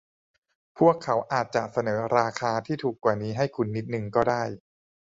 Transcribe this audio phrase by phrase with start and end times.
[0.77, 4.43] พวกเขาอาจจะเสนอราคาที่ถูกกว่านี้ให้คุณนิดนึงก็ได้